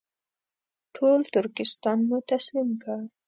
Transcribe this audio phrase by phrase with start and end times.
[0.95, 2.99] ټول ترکستان مو تسلیم کړ.